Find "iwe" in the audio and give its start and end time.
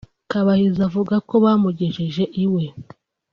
2.43-2.63